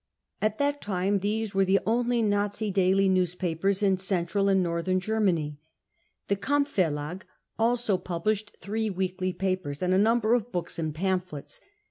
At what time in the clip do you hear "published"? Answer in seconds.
7.99-8.57